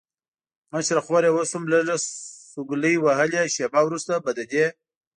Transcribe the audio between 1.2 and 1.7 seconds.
یې اوس هم